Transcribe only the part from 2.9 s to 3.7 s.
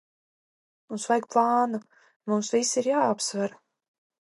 jāapsver!